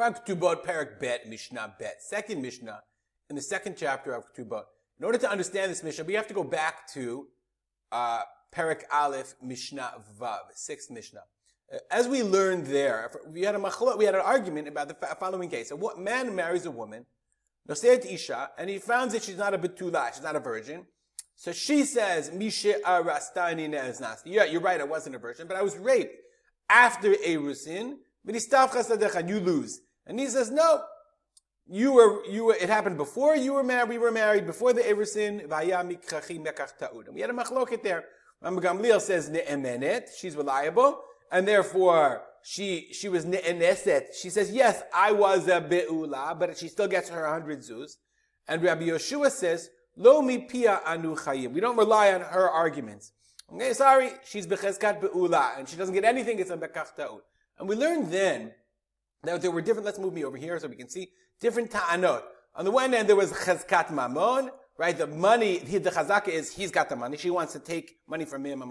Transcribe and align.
We're 0.00 0.06
on 0.06 0.14
Ketubot, 0.14 0.64
Perak 0.64 0.98
Bet, 0.98 1.28
Mishnah 1.28 1.74
Bet. 1.78 1.96
Second 2.00 2.40
Mishnah 2.40 2.80
in 3.28 3.36
the 3.36 3.42
second 3.42 3.76
chapter 3.76 4.14
of 4.14 4.24
Ketubot. 4.34 4.62
In 4.98 5.04
order 5.04 5.18
to 5.18 5.30
understand 5.30 5.70
this 5.70 5.82
Mishnah, 5.82 6.04
we 6.04 6.14
have 6.14 6.26
to 6.28 6.32
go 6.32 6.42
back 6.42 6.90
to 6.94 7.26
uh, 7.92 8.22
Perak 8.50 8.86
Aleph, 8.90 9.34
Mishnah 9.42 9.92
Vav, 10.18 10.38
sixth 10.54 10.90
Mishnah. 10.90 11.24
Uh, 11.70 11.76
as 11.90 12.08
we 12.08 12.22
learned 12.22 12.64
there, 12.68 13.10
we 13.28 13.42
had 13.42 13.54
a 13.54 13.58
machlot, 13.58 13.98
we 13.98 14.06
had 14.06 14.14
an 14.14 14.22
argument 14.22 14.68
about 14.68 14.88
the 14.88 14.96
following 15.16 15.50
case. 15.50 15.70
A 15.70 15.76
what 15.76 15.98
man 15.98 16.34
marries 16.34 16.64
a 16.64 16.70
woman, 16.70 17.04
Noseit 17.68 18.10
Isha, 18.10 18.52
and 18.56 18.70
he 18.70 18.78
finds 18.78 19.12
that 19.12 19.24
she's 19.24 19.36
not 19.36 19.52
a 19.52 19.58
betula, 19.58 20.14
she's 20.14 20.22
not 20.22 20.34
a 20.34 20.40
virgin. 20.40 20.86
So 21.36 21.52
she 21.52 21.84
says, 21.84 22.30
Mishe 22.30 22.80
arastani 22.86 23.68
ne'eznasti. 23.68 24.28
Yeah, 24.28 24.44
you're 24.44 24.62
right, 24.62 24.80
I 24.80 24.84
wasn't 24.84 25.16
a 25.16 25.18
virgin, 25.18 25.46
but 25.46 25.58
I 25.58 25.62
was 25.62 25.76
raped 25.76 26.16
after 26.70 27.12
Erusin, 27.12 27.96
you 28.24 29.40
lose. 29.40 29.80
And 30.10 30.18
he 30.18 30.26
says, 30.26 30.50
no, 30.50 30.82
you 31.68 31.92
were, 31.92 32.26
you 32.26 32.46
were, 32.46 32.54
it 32.54 32.68
happened 32.68 32.96
before 32.96 33.36
you 33.36 33.52
were 33.52 33.62
married, 33.62 33.90
we 33.90 33.96
were 33.96 34.10
married, 34.10 34.44
before 34.44 34.72
the 34.72 34.80
Erusin, 34.80 35.44
and 35.44 37.14
we 37.14 37.20
had 37.20 37.30
a 37.30 37.32
machloket 37.32 37.84
there. 37.84 38.06
Rabban 38.42 38.60
Gamliel 38.60 39.00
says 39.00 39.30
ne'emenet, 39.30 40.08
she's 40.18 40.34
reliable, 40.34 41.00
and 41.30 41.46
therefore 41.46 42.22
she 42.42 42.88
she 42.90 43.08
was 43.08 43.24
ne'eneset. 43.24 44.06
She 44.20 44.30
says, 44.30 44.50
yes, 44.50 44.82
I 44.92 45.12
was 45.12 45.46
a 45.46 45.60
be'ula, 45.60 46.36
but 46.36 46.58
she 46.58 46.66
still 46.66 46.88
gets 46.88 47.08
her 47.08 47.28
hundred 47.28 47.60
zuz. 47.60 47.92
And 48.48 48.64
Rabbi 48.64 48.88
Yeshua 48.88 49.30
says, 49.30 49.70
lo 49.96 50.22
mi 50.22 50.38
pia 50.38 50.80
anu 50.84 51.14
chayim. 51.14 51.52
We 51.52 51.60
don't 51.60 51.76
rely 51.76 52.12
on 52.12 52.22
her 52.22 52.50
arguments. 52.50 53.12
Okay, 53.54 53.74
sorry, 53.74 54.10
she's 54.24 54.48
becheskat 54.48 55.00
be'ula, 55.00 55.52
and 55.56 55.68
she 55.68 55.76
doesn't 55.76 55.94
get 55.94 56.04
anything, 56.04 56.40
it's 56.40 56.50
a. 56.50 56.58
And 57.60 57.68
we 57.68 57.76
learned 57.76 58.10
then 58.10 58.54
that 59.24 59.42
there 59.42 59.50
were 59.50 59.60
different, 59.60 59.86
let's 59.86 59.98
move 59.98 60.14
me 60.14 60.24
over 60.24 60.36
here 60.36 60.58
so 60.58 60.68
we 60.68 60.76
can 60.76 60.88
see, 60.88 61.10
different 61.40 61.70
ta'anot. 61.70 62.22
On 62.54 62.64
the 62.64 62.70
one 62.70 62.92
hand, 62.92 63.08
there 63.08 63.16
was 63.16 63.32
cheskat 63.32 63.88
mamon, 63.88 64.50
right? 64.76 64.96
The 64.96 65.06
money, 65.06 65.58
the 65.58 65.90
chazaka 65.90 66.28
is 66.28 66.52
he's 66.52 66.70
got 66.70 66.88
the 66.88 66.96
money. 66.96 67.16
She 67.16 67.30
wants 67.30 67.52
to 67.52 67.58
take 67.58 67.98
money 68.08 68.24
from 68.24 68.44
him. 68.44 68.62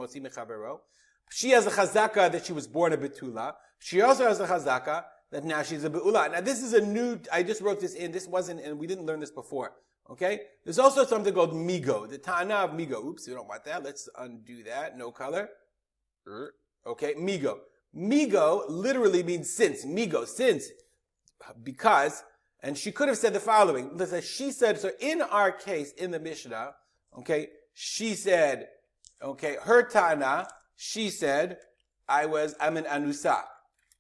She 1.31 1.51
has 1.51 1.67
a 1.67 1.71
chazaka 1.71 2.31
that 2.31 2.45
she 2.45 2.53
was 2.53 2.67
born 2.67 2.93
a 2.93 2.97
betula. 2.97 3.53
She 3.77 4.01
also 4.01 4.27
has 4.27 4.39
a 4.39 4.47
chazaka 4.47 5.05
that 5.31 5.43
now 5.45 5.61
she's 5.61 5.83
a 5.83 5.89
beula. 5.89 6.31
Now 6.31 6.41
this 6.41 6.61
is 6.63 6.73
a 6.73 6.81
new. 6.81 7.19
I 7.31 7.43
just 7.43 7.61
wrote 7.61 7.79
this 7.79 7.93
in. 7.93 8.11
This 8.11 8.27
wasn't, 8.27 8.61
and 8.61 8.79
we 8.79 8.87
didn't 8.87 9.05
learn 9.05 9.19
this 9.19 9.31
before. 9.31 9.73
Okay. 10.09 10.41
There's 10.65 10.79
also 10.79 11.05
something 11.05 11.33
called 11.33 11.53
migo. 11.53 12.09
The 12.09 12.17
ta'ana 12.17 12.55
of 12.55 12.71
migo. 12.71 13.05
Oops, 13.05 13.27
we 13.27 13.33
don't 13.33 13.47
want 13.47 13.63
that. 13.65 13.83
Let's 13.83 14.09
undo 14.17 14.63
that. 14.63 14.97
No 14.97 15.11
color. 15.11 15.49
Er, 16.27 16.53
okay, 16.85 17.13
migo. 17.13 17.59
Migo 17.95 18.63
literally 18.69 19.23
means 19.23 19.49
since. 19.49 19.85
Migo, 19.85 20.27
since. 20.27 20.69
Because 21.63 22.23
and 22.61 22.77
she 22.77 22.91
could 22.91 23.07
have 23.07 23.17
said 23.17 23.33
the 23.33 23.39
following. 23.39 23.95
Listen, 23.95 24.21
she 24.21 24.51
said, 24.51 24.79
so 24.79 24.91
in 24.99 25.21
our 25.21 25.51
case, 25.51 25.91
in 25.93 26.11
the 26.11 26.19
Mishnah, 26.19 26.73
okay, 27.17 27.47
she 27.73 28.15
said, 28.15 28.67
okay, 29.21 29.57
her 29.63 29.83
Tana, 29.83 30.47
she 30.75 31.09
said, 31.09 31.57
I 32.07 32.25
was, 32.25 32.55
I'm 32.59 32.77
an 32.77 32.83
Anusa. 32.85 33.43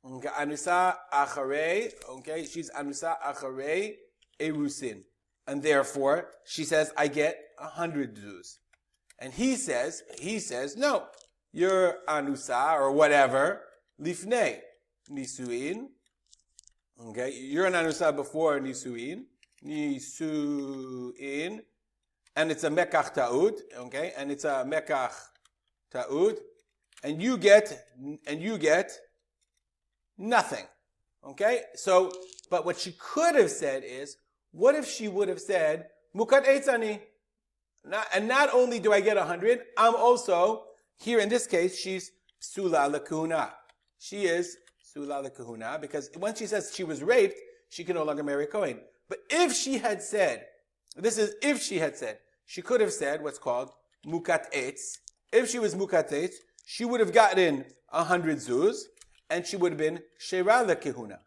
Okay, 0.05 0.27
Anusa 0.29 0.95
Achare, 1.13 1.91
okay, 2.09 2.45
she's 2.45 2.69
Anusa 2.71 3.15
Achare 3.25 3.95
Erusin. 4.39 5.03
And 5.47 5.63
therefore, 5.63 6.29
she 6.45 6.63
says, 6.63 6.91
I 6.97 7.07
get 7.07 7.37
a 7.57 7.67
hundred 7.67 8.15
zuz. 8.15 8.57
And 9.19 9.33
he 9.33 9.55
says, 9.55 10.03
he 10.19 10.39
says, 10.39 10.75
no, 10.75 11.05
you're 11.51 11.97
Anusa 12.07 12.73
or 12.73 12.91
whatever, 12.91 13.61
Lifnei, 13.99 14.59
Nisuin, 15.11 15.89
Okay, 17.07 17.31
you're 17.31 17.65
an 17.65 17.73
anusa 17.73 18.13
before 18.13 18.59
nisuin, 18.59 19.23
nisuin, 19.65 21.61
and 22.35 22.51
it's 22.51 22.65
a 22.65 22.69
mekach 22.69 23.13
ta'ud. 23.13 23.53
Okay, 23.77 24.11
and 24.17 24.29
it's 24.29 24.43
a 24.43 24.65
mekach 24.67 25.13
ta'ud, 25.93 26.35
and 27.01 27.21
you 27.21 27.37
get 27.37 27.85
and 28.27 28.41
you 28.41 28.57
get 28.57 28.91
nothing. 30.17 30.65
Okay, 31.25 31.61
so 31.75 32.11
but 32.51 32.65
what 32.65 32.77
she 32.77 32.91
could 32.99 33.35
have 33.35 33.49
said 33.49 33.83
is, 33.85 34.17
what 34.51 34.75
if 34.75 34.85
she 34.85 35.07
would 35.07 35.29
have 35.29 35.39
said 35.39 35.87
mukat 36.13 36.45
eitzani? 36.45 36.99
and 38.13 38.27
not 38.27 38.53
only 38.53 38.81
do 38.81 38.91
I 38.91 38.99
get 38.99 39.15
a 39.15 39.23
hundred, 39.23 39.61
I'm 39.77 39.95
also 39.95 40.65
here 40.97 41.19
in 41.19 41.29
this 41.29 41.47
case 41.47 41.79
she's 41.79 42.11
sula 42.39 42.89
lakuna. 42.91 43.53
She 43.99 44.23
is 44.23 44.57
Sula 44.81 45.29
kahuna, 45.29 45.77
because 45.79 46.09
once 46.15 46.39
she 46.39 46.47
says 46.47 46.71
she 46.73 46.83
was 46.83 47.03
raped, 47.03 47.35
she 47.69 47.83
can 47.83 47.95
no 47.95 48.03
longer 48.03 48.23
marry 48.23 48.45
a 48.45 48.47
Kohen. 48.47 48.79
But 49.07 49.19
if 49.29 49.53
she 49.53 49.77
had 49.77 50.01
said, 50.01 50.45
this 50.95 51.17
is 51.17 51.35
if 51.43 51.61
she 51.61 51.77
had 51.77 51.95
said, 51.95 52.17
she 52.45 52.61
could 52.61 52.81
have 52.81 52.93
said 52.93 53.21
what's 53.21 53.37
called 53.37 53.69
mukat 54.07 54.51
etz. 54.53 54.97
If 55.31 55.49
she 55.49 55.59
was 55.59 55.75
mukat 55.75 56.11
etz, 56.11 56.35
she 56.65 56.85
would 56.85 56.99
have 56.99 57.13
gotten 57.13 57.65
a 57.91 58.03
hundred 58.03 58.37
zuz, 58.37 58.83
and 59.29 59.45
she 59.45 59.57
would 59.57 59.73
have 59.73 59.79
been 59.79 60.01
shera 60.17 60.75
kahuna. 60.75 61.19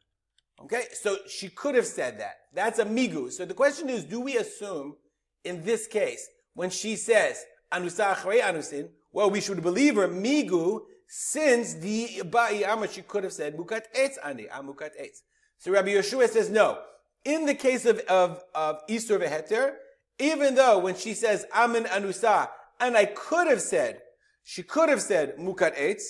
Okay, 0.62 0.84
so 0.92 1.16
she 1.28 1.48
could 1.48 1.74
have 1.74 1.86
said 1.86 2.18
that. 2.20 2.36
That's 2.52 2.78
a 2.78 2.84
migu. 2.84 3.30
So 3.30 3.44
the 3.44 3.54
question 3.54 3.88
is, 3.90 4.04
do 4.04 4.20
we 4.20 4.36
assume 4.36 4.96
in 5.44 5.64
this 5.64 5.86
case, 5.86 6.28
when 6.54 6.70
she 6.70 6.96
says 6.96 7.44
anusa 7.72 8.14
anusin, 8.14 8.88
well, 9.12 9.30
we 9.30 9.40
should 9.40 9.62
believe 9.62 9.96
her 9.96 10.08
migu 10.08 10.80
since 11.14 11.74
the 11.74 12.22
Ba'iyama, 12.24 12.90
she 12.90 13.02
could 13.02 13.22
have 13.24 13.34
said, 13.34 13.54
Mukat 13.54 13.82
Eitz 13.94 14.16
Ani, 14.24 14.46
ah, 14.50 14.62
Mukat 14.62 14.98
Eitz. 14.98 15.18
So 15.58 15.70
Rabbi 15.70 15.90
Yeshua 15.90 16.26
says, 16.26 16.48
no. 16.48 16.78
In 17.26 17.44
the 17.44 17.54
case 17.54 17.84
of, 17.84 17.98
of, 18.08 18.42
of 18.54 18.78
Isur 18.88 19.22
Veheter, 19.22 19.74
even 20.18 20.54
though 20.54 20.78
when 20.78 20.94
she 20.96 21.12
says, 21.12 21.44
Amen 21.54 21.84
Anusa, 21.84 22.48
and 22.80 22.96
I 22.96 23.04
could 23.04 23.46
have 23.46 23.60
said, 23.60 24.00
she 24.42 24.62
could 24.62 24.88
have 24.88 25.02
said, 25.02 25.36
Mukat 25.36 25.76
Eitz, 25.78 26.02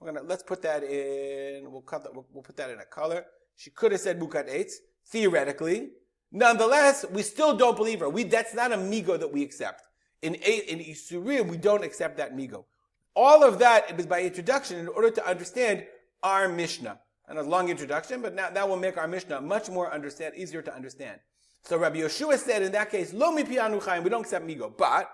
we're 0.00 0.12
gonna, 0.12 0.26
let's 0.26 0.42
put 0.42 0.60
that 0.62 0.82
in, 0.82 1.70
we'll 1.70 1.82
cut 1.82 2.02
that, 2.02 2.12
we'll, 2.12 2.26
we'll 2.32 2.42
put 2.42 2.56
that 2.56 2.68
in 2.68 2.80
a 2.80 2.84
color. 2.84 3.26
She 3.54 3.70
could 3.70 3.92
have 3.92 4.00
said 4.00 4.18
Mukat 4.18 4.52
Eitz, 4.52 4.72
theoretically. 5.06 5.90
Nonetheless, 6.32 7.06
we 7.12 7.22
still 7.22 7.56
don't 7.56 7.76
believe 7.76 8.00
her. 8.00 8.10
We, 8.10 8.24
that's 8.24 8.54
not 8.54 8.72
a 8.72 8.76
migo 8.76 9.20
that 9.20 9.32
we 9.32 9.44
accept. 9.44 9.82
In, 10.20 10.34
in 10.34 10.80
Isurim, 10.80 11.46
we 11.46 11.58
don't 11.58 11.84
accept 11.84 12.16
that 12.16 12.36
migo. 12.36 12.64
All 13.18 13.42
of 13.42 13.58
that 13.58 13.98
is 13.98 14.06
by 14.06 14.22
introduction 14.22 14.78
in 14.78 14.86
order 14.86 15.10
to 15.10 15.28
understand 15.28 15.84
our 16.22 16.48
Mishnah. 16.48 17.00
And 17.26 17.36
a 17.36 17.42
long 17.42 17.68
introduction, 17.68 18.22
but 18.22 18.32
now 18.32 18.48
that 18.48 18.68
will 18.68 18.76
make 18.76 18.96
our 18.96 19.08
Mishnah 19.08 19.40
much 19.40 19.68
more 19.68 19.92
understand, 19.92 20.34
easier 20.36 20.62
to 20.62 20.72
understand. 20.72 21.18
So 21.64 21.78
Rabbi 21.78 21.96
Yeshua 21.96 22.38
said 22.38 22.62
in 22.62 22.70
that 22.72 22.92
case, 22.92 23.12
Lo 23.12 23.32
mi 23.32 23.42
pianu 23.42 23.82
chayim, 23.82 24.04
we 24.04 24.10
don't 24.10 24.20
accept 24.20 24.46
migo. 24.46 24.72
But, 24.78 25.10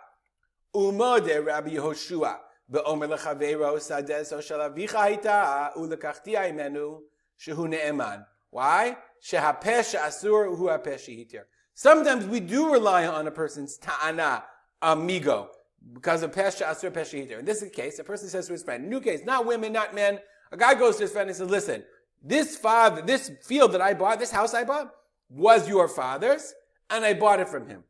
umode 0.76 1.46
Rabbi 1.46 1.70
Yehoshua, 1.70 2.40
ve'omer 2.70 3.16
lechavero 3.16 3.74
sades 3.78 4.32
o 4.34 4.38
shalavicha 4.38 5.22
haita 5.22 5.74
ulekachti 5.74 6.34
imenu 6.34 6.98
shehu 7.40 7.66
ne'eman. 7.66 8.26
Why? 8.50 8.98
Shehapesh 9.26 9.98
asur 9.98 10.54
hu 10.54 10.66
hapesh. 10.66 11.38
Sometimes 11.72 12.26
we 12.26 12.40
do 12.40 12.70
rely 12.70 13.06
on 13.06 13.26
a 13.26 13.30
person's 13.30 13.78
ta'ana, 13.78 14.44
amigo 14.82 15.48
because 15.92 16.22
of 16.22 16.32
Pesha 16.32 16.66
Asur 16.66 16.90
Pesha 16.90 17.26
Hiter. 17.26 17.38
In 17.38 17.44
this 17.44 17.64
case, 17.72 17.98
a 17.98 18.04
person 18.04 18.28
says 18.28 18.46
to 18.46 18.52
his 18.52 18.62
friend, 18.62 18.88
new 18.88 19.00
case, 19.00 19.20
not 19.24 19.46
women, 19.46 19.72
not 19.72 19.94
men. 19.94 20.18
A 20.52 20.56
guy 20.56 20.74
goes 20.74 20.96
to 20.96 21.02
his 21.02 21.12
friend 21.12 21.28
and 21.28 21.36
says, 21.36 21.50
listen, 21.50 21.84
this 22.22 22.56
father, 22.56 23.02
this 23.02 23.30
field 23.42 23.72
that 23.72 23.82
I 23.82 23.94
bought, 23.94 24.18
this 24.18 24.30
house 24.30 24.54
I 24.54 24.64
bought, 24.64 24.90
was 25.28 25.68
your 25.68 25.88
father's, 25.88 26.54
and 26.90 27.04
I 27.04 27.14
bought 27.14 27.40
it 27.40 27.48
from 27.48 27.68
him. 27.68 27.84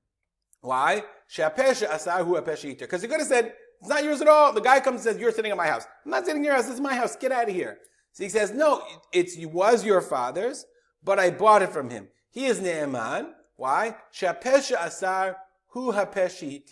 Why? 0.60 1.04
Because 1.28 1.83
he 1.83 3.09
could 3.09 3.21
have 3.21 3.28
said, 3.28 3.53
it's 3.81 3.88
not 3.88 4.03
yours 4.03 4.21
at 4.21 4.28
all. 4.28 4.53
The 4.53 4.60
guy 4.60 4.81
comes 4.81 5.04
and 5.04 5.12
says, 5.12 5.21
you're 5.21 5.33
sitting 5.33 5.50
at 5.50 5.56
my 5.56 5.66
house. 5.66 5.84
I'm 6.04 6.10
not 6.10 6.25
sitting 6.25 6.41
in 6.41 6.44
your 6.44 6.54
house, 6.54 6.65
this 6.65 6.75
is 6.75 6.81
my 6.81 6.94
house, 6.94 7.16
get 7.16 7.33
out 7.33 7.49
of 7.49 7.54
here. 7.54 7.78
So 8.12 8.25
he 8.25 8.31
says, 8.31 8.53
no, 8.53 8.83
it's, 9.12 9.37
it 9.37 9.47
was 9.47 9.84
your 9.84 10.00
father's, 10.00 10.65
but 11.03 11.19
I 11.19 11.31
bought 11.31 11.62
it 11.62 11.71
from 11.71 11.91
him. 11.91 12.09
He 12.30 12.47
is 12.47 12.60
Ne'eman. 12.60 13.33
Why? 13.57 13.97
Shapesha 14.13 14.84
asar 14.84 15.36
hu 15.68 15.92
hapeshi. 15.92 16.63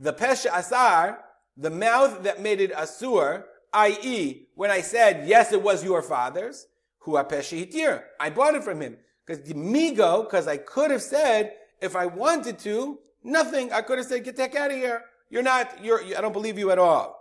The 0.00 0.12
Pesha 0.14 0.46
Asar, 0.52 1.20
the 1.56 1.70
mouth 1.70 2.22
that 2.22 2.40
made 2.40 2.60
it 2.60 2.72
Asur, 2.72 3.44
i.e., 3.74 4.48
when 4.54 4.70
I 4.70 4.80
said, 4.80 5.28
yes, 5.28 5.52
it 5.52 5.62
was 5.62 5.84
your 5.84 6.02
father's, 6.02 6.66
who 7.00 7.12
Pesha 7.12 7.70
Hitir, 7.70 8.02
I 8.18 8.30
bought 8.30 8.54
it 8.54 8.64
from 8.64 8.80
him. 8.80 8.96
Because 9.26 9.44
the 9.44 9.54
Migo, 9.54 10.24
because 10.24 10.48
I 10.48 10.56
could 10.56 10.90
have 10.90 11.02
said, 11.02 11.52
if 11.80 11.94
I 11.94 12.06
wanted 12.06 12.58
to, 12.60 12.98
nothing. 13.22 13.72
I 13.72 13.82
could 13.82 13.98
have 13.98 14.06
said, 14.06 14.24
get 14.24 14.36
the 14.36 14.42
heck 14.42 14.56
out 14.56 14.70
of 14.70 14.76
here. 14.76 15.04
You're 15.28 15.42
not, 15.42 15.84
you're, 15.84 16.02
I 16.16 16.20
don't 16.20 16.32
believe 16.32 16.58
you 16.58 16.70
at 16.70 16.78
all. 16.78 17.16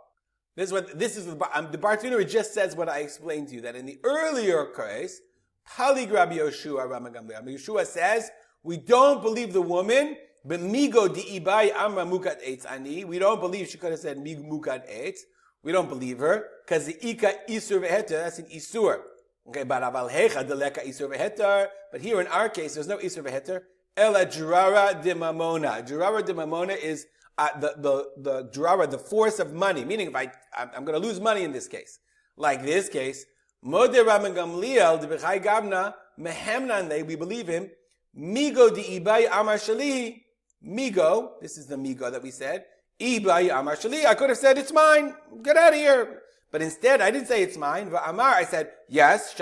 This 0.56 0.68
is 0.68 0.74
what, 0.74 0.98
this 0.98 1.16
is, 1.16 1.28
um, 1.54 1.72
the 1.72 1.78
Bartenura 1.78 2.28
just 2.28 2.54
says 2.54 2.76
what 2.76 2.90
I 2.90 3.00
explained 3.00 3.50
to 3.50 3.56
you, 3.56 3.62
that 3.62 3.76
in 3.76 3.86
the 3.86 4.00
earlier 4.04 4.66
case, 4.66 5.22
Paligrab 5.70 6.34
Yoshua 6.36 6.88
Ramagamli. 6.88 7.54
Yeshua 7.54 7.86
says, 7.86 8.30
we 8.64 8.78
don't 8.78 9.22
believe 9.22 9.54
the 9.54 9.62
woman 9.62 10.18
but 10.46 10.60
migo 10.60 11.14
di 11.14 11.40
ibai 11.40 11.74
amra 11.76 12.06
mukat 12.06 12.42
eitz 12.46 12.66
ani. 12.66 13.04
We 13.06 13.20
don't 13.20 13.40
believe 13.40 13.70
she 13.70 13.78
could 13.78 13.92
have 13.92 14.00
said 14.00 14.18
mig 14.18 14.38
mukat 14.38 14.90
eitz. 14.90 15.20
We 15.64 15.72
don't 15.72 15.90
believe 15.90 16.20
her 16.20 16.46
because 16.66 16.86
the 16.86 16.98
ika 17.08 17.34
isur 17.50 17.82
veheter. 17.82 18.10
That's 18.10 18.40
an 18.40 18.46
isur. 18.46 19.02
Okay, 19.50 19.64
but 19.64 19.82
aval 19.82 20.10
hecha 20.10 20.48
deleka 20.48 20.86
isur 20.88 21.14
v'heter. 21.14 21.68
But 21.92 22.02
here 22.02 22.22
in 22.22 22.28
our 22.28 22.50
case, 22.50 22.76
there's 22.76 22.88
no 22.88 22.98
isur 22.98 23.24
v'heter. 23.24 23.62
Ela 23.98 24.26
drara 24.26 25.02
de 25.02 25.14
mamona. 25.14 25.86
Drara 25.86 26.24
de 26.24 26.34
mamona 26.34 26.78
is 26.78 27.08
uh, 27.38 27.50
the 27.60 27.74
the 27.78 28.06
the 28.18 28.50
drara, 28.54 28.90
the 28.90 29.00
force 29.00 29.40
of 29.40 29.54
money. 29.54 29.84
Meaning, 29.84 30.10
if 30.10 30.16
I 30.16 30.32
I'm, 30.56 30.70
I'm 30.78 30.86
going 30.86 31.00
to 31.02 31.06
lose 31.06 31.20
money 31.20 31.44
in 31.44 31.52
this 31.52 31.68
case, 31.68 32.00
like 32.38 32.64
this 32.64 32.88
case, 32.90 33.26
moder 33.64 34.04
Rabban 34.04 34.36
Gamliel 34.36 35.02
de 35.02 35.08
gavna 35.40 35.94
mehemnan 36.20 37.06
we 37.08 37.16
believe 37.16 37.48
him. 37.48 37.70
Migo 38.18 38.74
di 38.74 39.00
ibay 39.00 39.28
amar 39.32 39.56
shalihi. 39.56 40.22
Migo, 40.66 41.40
this 41.42 41.58
is 41.58 41.68
the 41.68 41.76
migo 41.76 42.12
that 42.12 42.22
we 42.22 42.32
said. 42.32 42.66
I 43.02 44.16
could 44.18 44.30
have 44.30 44.38
said 44.38 44.58
it's 44.58 44.74
mine. 44.74 45.16
Get 45.42 45.56
out 45.56 45.74
of 45.74 45.80
here. 45.80 46.22
But 46.52 46.62
instead, 46.62 47.00
I 47.00 47.12
didn't 47.12 47.28
say 47.28 47.44
it's 47.44 47.58
mine. 47.58 47.94
Amar, 48.06 48.34
I 48.34 48.44
said 48.44 48.72
yes. 48.90 49.34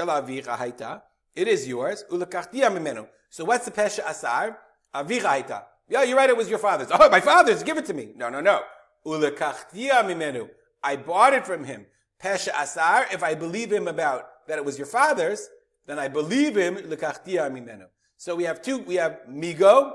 It 1.36 1.48
is 1.48 1.68
yours. 1.68 2.04
So 3.30 3.46
what's 3.46 3.66
the 3.66 3.72
pesha 3.72 4.08
asar? 4.08 4.60
Yeah, 5.90 6.04
you're 6.04 6.18
right. 6.18 6.30
It 6.30 6.38
was 6.38 6.50
your 6.50 6.60
father's. 6.60 6.90
Oh, 6.92 7.10
my 7.10 7.22
father's. 7.22 7.64
Give 7.64 7.78
it 7.78 7.86
to 7.86 7.94
me. 7.94 8.10
No, 8.16 8.30
no, 8.30 8.42
no. 8.42 8.62
I 10.84 10.96
bought 10.98 11.34
it 11.34 11.46
from 11.46 11.64
him. 11.64 11.86
Pesha 12.22 12.50
asar. 12.50 13.08
If 13.12 13.24
I 13.24 13.34
believe 13.36 13.72
him 13.72 13.88
about 13.88 14.26
that 14.48 14.58
it 14.58 14.66
was 14.66 14.78
your 14.78 14.88
father's, 14.88 15.50
then 15.86 15.98
I 15.98 16.10
believe 16.10 16.56
him. 16.56 16.78
So 18.18 18.36
we 18.36 18.44
have 18.44 18.62
two, 18.62 18.80
we 18.80 18.96
have 18.96 19.22
migo, 19.30 19.94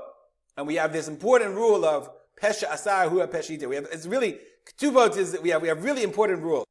and 0.57 0.67
we 0.67 0.75
have 0.75 0.93
this 0.93 1.07
important 1.07 1.55
rule 1.55 1.85
of 1.85 2.09
pesha 2.41 2.71
asar 2.71 3.09
hua 3.09 3.27
peshita. 3.27 3.67
We 3.67 3.75
have, 3.75 3.87
it's 3.91 4.05
really, 4.05 4.39
votes 4.81 5.17
is 5.17 5.37
we 5.41 5.49
have, 5.49 5.61
we 5.61 5.67
have 5.67 5.83
really 5.83 6.03
important 6.03 6.43
rule. 6.43 6.65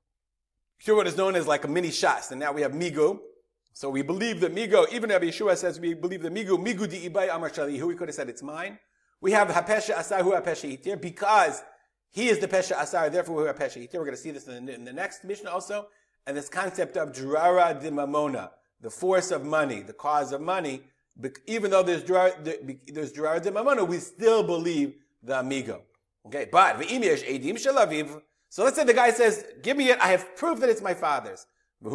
What 0.86 1.06
is 1.06 1.16
known 1.16 1.36
as 1.36 1.46
like 1.46 1.64
a 1.64 1.68
mini 1.68 1.90
shas, 1.90 2.32
and 2.32 2.40
now 2.40 2.52
we 2.52 2.62
have 2.62 2.72
migo. 2.72 3.20
So 3.72 3.88
we 3.88 4.02
believe 4.02 4.40
that 4.40 4.54
migo, 4.54 4.92
even 4.92 5.10
if 5.10 5.22
Yeshua 5.22 5.56
says 5.56 5.78
we 5.78 5.94
believe 5.94 6.22
that 6.22 6.34
migo, 6.34 6.58
migo 6.58 6.88
di 6.88 7.08
ibai 7.08 7.34
amar 7.34 7.50
shalihu, 7.50 7.86
we 7.86 7.94
could 7.94 8.08
have 8.08 8.14
said 8.14 8.28
it's 8.28 8.42
mine. 8.42 8.78
We 9.20 9.30
have 9.32 9.48
hapesha 9.48 9.98
asar 9.98 10.24
hua 10.24 10.42
pesha 10.42 11.00
because 11.00 11.62
he 12.10 12.28
is 12.28 12.40
the 12.40 12.48
pesha 12.48 12.78
asar, 12.78 13.08
therefore 13.10 13.44
hua 13.44 13.54
pesha 13.54 13.88
Itir. 13.88 13.94
We're 13.94 14.04
going 14.04 14.10
to 14.10 14.16
see 14.16 14.32
this 14.32 14.48
in 14.48 14.66
the, 14.66 14.74
in 14.74 14.84
the 14.84 14.92
next 14.92 15.24
Mishnah 15.24 15.50
also. 15.50 15.86
And 16.26 16.36
this 16.36 16.48
concept 16.48 16.96
of 16.96 17.12
drara 17.12 17.80
di 17.80 17.88
mamona, 17.90 18.50
the 18.80 18.90
force 18.90 19.30
of 19.30 19.44
money, 19.44 19.80
the 19.80 19.92
cause 19.92 20.32
of 20.32 20.40
money, 20.40 20.82
even 21.46 21.70
though 21.70 21.82
there's 21.82 22.04
there's 22.04 23.12
Gerard 23.12 23.44
Mamona, 23.44 23.86
we 23.86 23.98
still 23.98 24.42
believe 24.42 24.94
the 25.22 25.40
amigo. 25.40 25.82
Okay, 26.26 26.48
but 26.50 26.78
edim 26.78 27.54
shalaviv. 27.54 28.22
So 28.48 28.64
let's 28.64 28.76
say 28.76 28.84
the 28.84 28.94
guy 28.94 29.10
says, 29.10 29.44
"Give 29.62 29.76
me 29.76 29.90
it. 29.90 29.98
I 30.00 30.08
have 30.08 30.36
proof 30.36 30.60
that 30.60 30.68
it's 30.68 30.82
my 30.82 30.94
father's." 30.94 31.46
And 31.84 31.92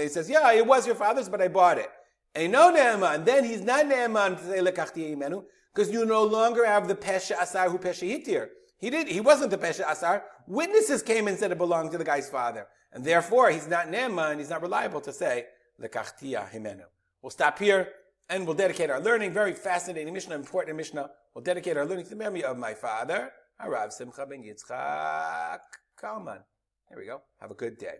he 0.00 0.08
says, 0.08 0.30
"Yeah, 0.30 0.52
it 0.52 0.66
was 0.66 0.86
your 0.86 0.96
father's, 0.96 1.28
but 1.28 1.42
I 1.42 1.48
bought 1.48 1.78
it." 1.78 1.90
And 2.34 2.52
no 2.52 2.70
ne'eman. 2.70 3.24
Then 3.24 3.44
he's 3.44 3.60
not 3.60 3.86
ne'eman 3.86 4.36
to 4.36 4.44
say 4.44 4.58
lekachtiya 4.60 5.16
imenu 5.16 5.44
because 5.72 5.90
you 5.92 6.04
no 6.04 6.24
longer 6.24 6.64
have 6.64 6.88
the 6.88 6.94
pesha 6.94 7.40
asar 7.40 7.68
who 7.68 7.78
pesha 7.78 8.08
hitir. 8.08 8.48
He 8.78 8.90
did. 8.90 9.08
He 9.08 9.20
wasn't 9.20 9.50
the 9.50 9.58
pesha 9.58 9.88
asar. 9.90 10.24
Witnesses 10.46 11.02
came 11.02 11.28
and 11.28 11.38
said 11.38 11.52
it 11.52 11.58
belonged 11.58 11.92
to 11.92 11.98
the 11.98 12.04
guy's 12.04 12.28
father, 12.28 12.66
and 12.92 13.04
therefore 13.04 13.50
he's 13.50 13.68
not 13.68 13.88
ne'eman. 13.88 14.38
He's 14.38 14.50
not 14.50 14.62
reliable 14.62 15.00
to 15.02 15.12
say 15.12 15.46
lekachtiya 15.80 16.50
himenu. 16.50 16.86
We'll 17.24 17.30
stop 17.30 17.58
here 17.58 17.88
and 18.28 18.46
we'll 18.46 18.54
dedicate 18.54 18.90
our 18.90 19.00
learning. 19.00 19.32
Very 19.32 19.54
fascinating 19.54 20.12
Mishnah, 20.12 20.34
important 20.34 20.76
Mishnah. 20.76 21.08
We'll 21.34 21.42
dedicate 21.42 21.78
our 21.78 21.86
learning 21.86 22.04
to 22.04 22.10
the 22.10 22.16
memory 22.16 22.44
of 22.44 22.58
my 22.58 22.74
father, 22.74 23.32
Harav 23.58 23.94
Simcha 23.94 24.26
ben 24.26 24.42
Yitzchak 24.42 25.60
Kalman. 25.98 26.40
There 26.90 26.98
we 26.98 27.06
go. 27.06 27.22
Have 27.40 27.50
a 27.50 27.54
good 27.54 27.78
day. 27.78 27.94